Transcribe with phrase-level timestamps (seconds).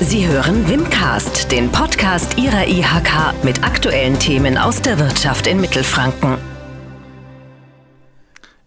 [0.00, 6.36] Sie hören Wimcast, den Podcast Ihrer IHK mit aktuellen Themen aus der Wirtschaft in Mittelfranken.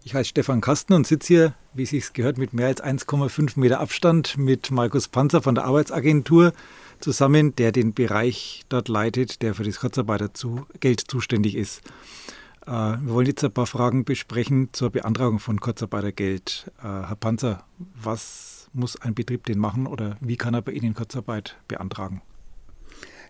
[0.06, 3.60] Ich heiße Stefan Kasten und sitze hier, wie es sich gehört, mit mehr als 1,5
[3.60, 6.54] Meter Abstand mit Markus Panzer von der Arbeitsagentur
[7.02, 11.82] zusammen, der den Bereich dort leitet, der für das Kurzarbeitergeld zuständig ist.
[12.66, 16.72] Äh, wir wollen jetzt ein paar Fragen besprechen zur Beantragung von Kurzarbeitergeld.
[16.80, 17.66] Äh, Herr Panzer,
[18.02, 22.22] was muss ein Betrieb denn machen oder wie kann er bei Ihnen Kurzarbeit beantragen?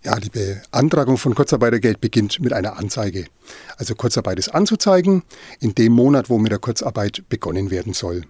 [0.04, 3.26] Ja, die Beantragung von Kurzarbeitergeld beginnt mit einer Anzeige.
[3.78, 5.24] Also Kurzarbeit ist anzuzeigen
[5.60, 8.24] in dem Monat, wo mit der Kurzarbeit begonnen werden soll.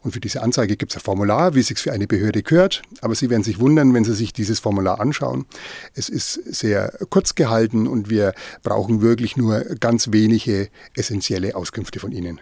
[0.00, 2.82] Und für diese Anzeige gibt es ein Formular, wie es sich für eine Behörde gehört.
[3.00, 5.46] Aber Sie werden sich wundern, wenn Sie sich dieses Formular anschauen.
[5.94, 12.12] Es ist sehr kurz gehalten und wir brauchen wirklich nur ganz wenige essentielle Auskünfte von
[12.12, 12.40] Ihnen.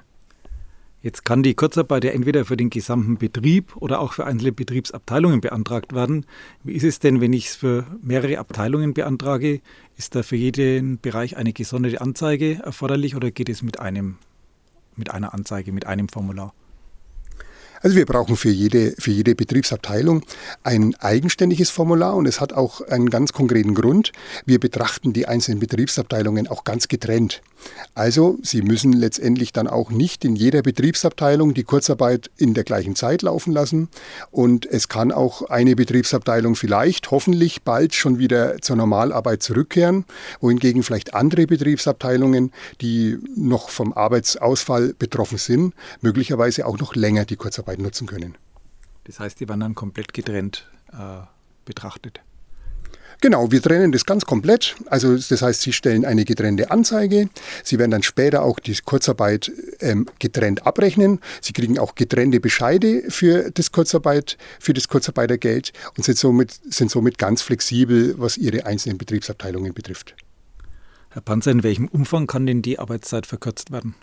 [1.02, 5.40] Jetzt kann die Kurzarbeit ja entweder für den gesamten Betrieb oder auch für einzelne Betriebsabteilungen
[5.40, 6.26] beantragt werden.
[6.62, 9.62] Wie ist es denn, wenn ich es für mehrere Abteilungen beantrage?
[9.96, 14.16] Ist da für jeden Bereich eine gesonderte Anzeige erforderlich oder geht es mit einem,
[14.94, 16.52] mit einer Anzeige, mit einem Formular?
[17.82, 20.22] Also wir brauchen für jede, für jede Betriebsabteilung
[20.62, 24.12] ein eigenständiges Formular und es hat auch einen ganz konkreten Grund.
[24.44, 27.40] Wir betrachten die einzelnen Betriebsabteilungen auch ganz getrennt.
[27.94, 32.96] Also Sie müssen letztendlich dann auch nicht in jeder Betriebsabteilung die Kurzarbeit in der gleichen
[32.96, 33.88] Zeit laufen lassen
[34.30, 40.04] und es kann auch eine Betriebsabteilung vielleicht hoffentlich bald schon wieder zur Normalarbeit zurückkehren,
[40.40, 47.36] wohingegen vielleicht andere Betriebsabteilungen, die noch vom Arbeitsausfall betroffen sind, möglicherweise auch noch länger die
[47.36, 48.36] Kurzarbeit Arbeit nutzen können.
[49.04, 51.22] Das heißt, die werden dann komplett getrennt äh,
[51.64, 52.20] betrachtet.
[53.22, 54.76] Genau, wir trennen das ganz komplett.
[54.86, 57.28] Also das heißt, Sie stellen eine getrennte Anzeige.
[57.62, 61.20] Sie werden dann später auch die Kurzarbeit ähm, getrennt abrechnen.
[61.42, 66.90] Sie kriegen auch getrennte Bescheide für das Kurzarbeit, für das Kurzarbeitergeld und sind somit, sind
[66.90, 70.16] somit ganz flexibel, was Ihre einzelnen Betriebsabteilungen betrifft.
[71.10, 73.94] Herr Panzer, in welchem Umfang kann denn die Arbeitszeit verkürzt werden?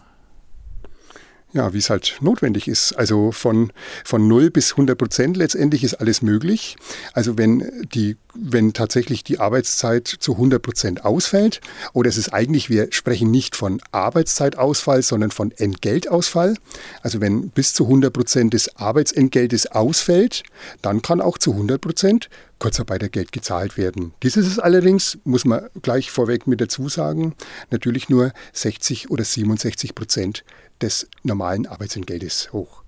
[1.54, 2.94] Ja, wie es halt notwendig ist.
[2.94, 3.72] Also von,
[4.04, 6.76] von 0 bis 100 Prozent letztendlich ist alles möglich.
[7.14, 11.62] Also wenn, die, wenn tatsächlich die Arbeitszeit zu 100 Prozent ausfällt,
[11.94, 16.56] oder es ist eigentlich, wir sprechen nicht von Arbeitszeitausfall, sondern von Entgeltausfall.
[17.02, 20.44] Also wenn bis zu 100 Prozent des Arbeitsentgeltes ausfällt,
[20.82, 22.30] dann kann auch zu 100 Prozent
[22.60, 24.14] Kurzarbeitergeld gezahlt werden.
[24.24, 27.36] Dieses ist allerdings, muss man gleich vorweg mit dazu sagen,
[27.70, 30.44] natürlich nur 60 oder 67 Prozent
[30.82, 32.84] des normalen Arbeitsentgeltes hoch.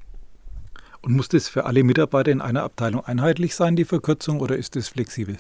[1.02, 4.76] Und muss das für alle Mitarbeiter in einer Abteilung einheitlich sein, die Verkürzung, oder ist
[4.76, 5.38] das flexibel?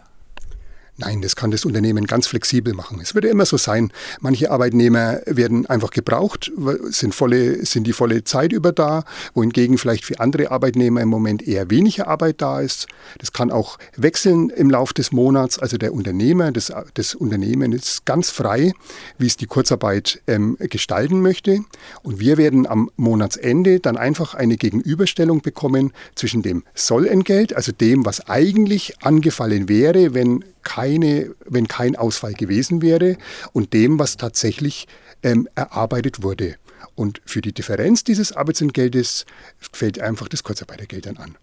[0.99, 2.99] Nein, das kann das Unternehmen ganz flexibel machen.
[3.01, 6.51] Es würde immer so sein, manche Arbeitnehmer werden einfach gebraucht,
[6.89, 11.47] sind, volle, sind die volle Zeit über da, wohingegen vielleicht für andere Arbeitnehmer im Moment
[11.47, 12.87] eher weniger Arbeit da ist.
[13.17, 15.57] Das kann auch wechseln im Laufe des Monats.
[15.57, 18.73] Also der Unternehmer, das, das Unternehmen ist ganz frei,
[19.17, 21.61] wie es die Kurzarbeit ähm, gestalten möchte.
[22.03, 28.05] Und wir werden am Monatsende dann einfach eine Gegenüberstellung bekommen zwischen dem Sollentgelt, also dem,
[28.05, 33.17] was eigentlich angefallen wäre, wenn keine, wenn kein Ausfall gewesen wäre
[33.53, 34.87] und dem, was tatsächlich
[35.23, 36.55] ähm, erarbeitet wurde.
[36.95, 39.25] Und für die Differenz dieses Arbeitsentgeltes
[39.71, 41.37] fällt einfach das Kurzarbeitergeld dann an.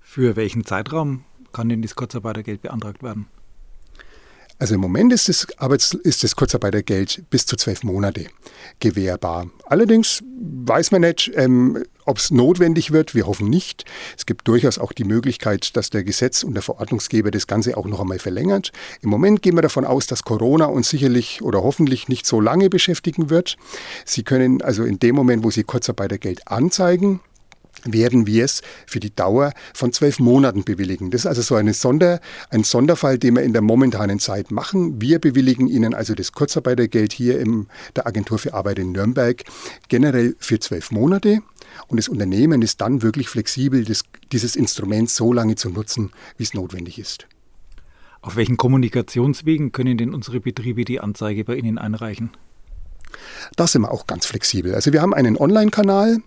[0.00, 3.26] Für welchen Zeitraum kann denn das Kurzarbeitergeld beantragt werden?
[4.58, 8.26] Also im Moment ist das, Arbeits ist das Kurzarbeitergeld bis zu zwölf Monate
[8.78, 9.50] gewährbar.
[9.64, 13.14] Allerdings weiß man nicht, ähm, ob es notwendig wird.
[13.14, 13.84] Wir hoffen nicht.
[14.16, 17.86] Es gibt durchaus auch die Möglichkeit, dass der Gesetz und der Verordnungsgeber das Ganze auch
[17.86, 18.72] noch einmal verlängert.
[19.00, 22.68] Im Moment gehen wir davon aus, dass Corona uns sicherlich oder hoffentlich nicht so lange
[22.68, 23.56] beschäftigen wird.
[24.04, 27.20] Sie können also in dem Moment, wo Sie Kurzarbeitergeld anzeigen,
[27.84, 31.10] werden wir es für die Dauer von zwölf Monaten bewilligen.
[31.10, 32.20] Das ist also so eine Sonder,
[32.50, 35.00] ein Sonderfall, den wir in der momentanen Zeit machen.
[35.00, 39.42] Wir bewilligen Ihnen also das Kurzarbeitergeld hier in der Agentur für Arbeit in Nürnberg
[39.88, 41.40] generell für zwölf Monate.
[41.88, 46.44] Und das Unternehmen ist dann wirklich flexibel, das, dieses Instrument so lange zu nutzen, wie
[46.44, 47.26] es notwendig ist.
[48.20, 52.30] Auf welchen Kommunikationswegen können denn unsere Betriebe die Anzeige bei Ihnen einreichen?
[53.56, 54.74] Da sind wir auch ganz flexibel.
[54.74, 56.18] Also wir haben einen Online-Kanal,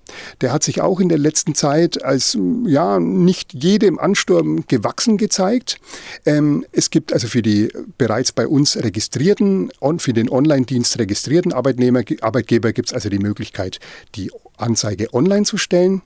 [0.42, 5.80] der hat sich auch in der letzten Zeit als ja nicht jedem Ansturm gewachsen gezeigt.
[6.26, 11.54] Ähm, es gibt also für die bereits bei uns registrierten und für den Online-Dienst registrierten
[11.54, 13.80] Arbeitnehmer, Arbeitgeber gibt es also die Möglichkeit,
[14.16, 16.02] die Anzeige online zu stellen.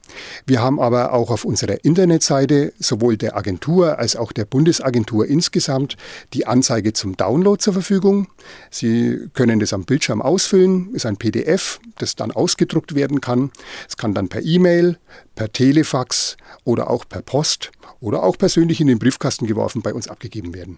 [0.46, 5.98] Wir haben aber auch auf unserer Internetseite sowohl der Agentur als auch der Bundesagentur insgesamt
[6.34, 8.28] die Anzeige zum Download zur Verfügung.
[8.72, 13.52] Sie können das am Bildschirm ausfüllen, ist ein PDF, das dann ausgedruckt werden kann.
[13.88, 14.98] Es kann dann per E-Mail,
[15.36, 20.08] per Telefax oder auch per Post oder auch persönlich in den Briefkasten geworfen bei uns
[20.08, 20.78] abgegeben werden.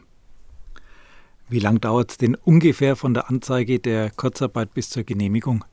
[1.49, 5.65] Wie lange dauert es denn ungefähr von der Anzeige der Kurzarbeit bis zur Genehmigung?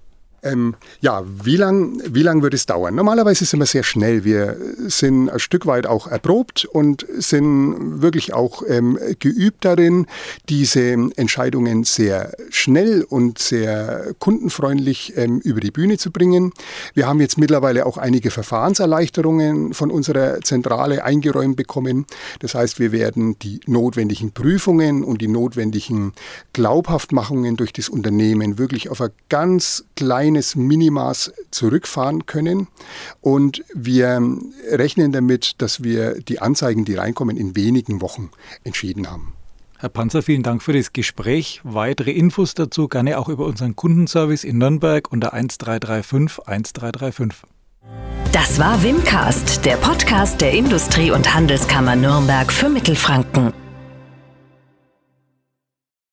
[0.42, 2.94] Ähm, ja, wie lang, wie lang wird es dauern?
[2.94, 4.24] Normalerweise sind wir sehr schnell.
[4.24, 4.56] Wir
[4.86, 10.06] sind ein Stück weit auch erprobt und sind wirklich auch ähm, geübt darin,
[10.48, 16.52] diese Entscheidungen sehr schnell und sehr kundenfreundlich ähm, über die Bühne zu bringen.
[16.94, 22.06] Wir haben jetzt mittlerweile auch einige Verfahrenserleichterungen von unserer Zentrale eingeräumt bekommen.
[22.38, 26.12] Das heißt, wir werden die notwendigen Prüfungen und die notwendigen
[26.52, 32.68] Glaubhaftmachungen durch das Unternehmen wirklich auf ein ganz kleines kleines Minimaß zurückfahren können.
[33.20, 34.20] Und wir
[34.70, 38.30] rechnen damit, dass wir die Anzeigen, die reinkommen, in wenigen Wochen
[38.64, 39.32] entschieden haben.
[39.78, 41.60] Herr Panzer, vielen Dank für das Gespräch.
[41.62, 47.48] Weitere Infos dazu gerne auch über unseren Kundenservice in Nürnberg unter 1335 1335.
[48.32, 53.54] Das war Wimcast, der Podcast der Industrie- und Handelskammer Nürnberg für Mittelfranken.